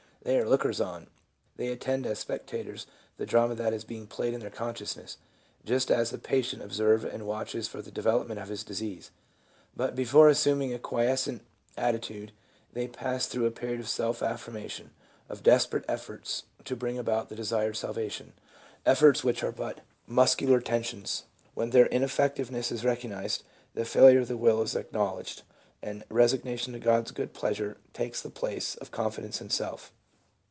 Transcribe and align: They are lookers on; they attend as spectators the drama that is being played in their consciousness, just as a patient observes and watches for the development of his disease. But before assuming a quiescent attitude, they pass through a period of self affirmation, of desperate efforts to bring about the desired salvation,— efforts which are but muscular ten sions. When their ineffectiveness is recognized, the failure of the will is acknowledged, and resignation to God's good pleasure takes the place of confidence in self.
They 0.23 0.37
are 0.37 0.47
lookers 0.47 0.79
on; 0.79 1.07
they 1.55 1.69
attend 1.69 2.05
as 2.05 2.19
spectators 2.19 2.85
the 3.17 3.25
drama 3.25 3.55
that 3.55 3.73
is 3.73 3.83
being 3.83 4.05
played 4.05 4.35
in 4.35 4.39
their 4.39 4.51
consciousness, 4.51 5.17
just 5.65 5.89
as 5.89 6.13
a 6.13 6.19
patient 6.19 6.61
observes 6.61 7.03
and 7.03 7.25
watches 7.25 7.67
for 7.67 7.81
the 7.81 7.89
development 7.89 8.39
of 8.39 8.47
his 8.49 8.63
disease. 8.63 9.09
But 9.75 9.95
before 9.95 10.29
assuming 10.29 10.75
a 10.75 10.77
quiescent 10.77 11.41
attitude, 11.75 12.33
they 12.71 12.87
pass 12.87 13.25
through 13.25 13.47
a 13.47 13.51
period 13.51 13.79
of 13.79 13.89
self 13.89 14.21
affirmation, 14.21 14.91
of 15.27 15.41
desperate 15.41 15.85
efforts 15.87 16.43
to 16.65 16.75
bring 16.75 16.99
about 16.99 17.29
the 17.29 17.35
desired 17.35 17.75
salvation,— 17.77 18.33
efforts 18.85 19.23
which 19.23 19.43
are 19.43 19.51
but 19.51 19.81
muscular 20.05 20.59
ten 20.61 20.83
sions. 20.83 21.23
When 21.55 21.71
their 21.71 21.87
ineffectiveness 21.87 22.71
is 22.71 22.85
recognized, 22.85 23.41
the 23.73 23.85
failure 23.85 24.19
of 24.19 24.27
the 24.27 24.37
will 24.37 24.61
is 24.61 24.75
acknowledged, 24.75 25.41
and 25.81 26.03
resignation 26.09 26.73
to 26.73 26.79
God's 26.79 27.09
good 27.09 27.33
pleasure 27.33 27.77
takes 27.93 28.21
the 28.21 28.29
place 28.29 28.75
of 28.75 28.91
confidence 28.91 29.41
in 29.41 29.49
self. 29.49 29.91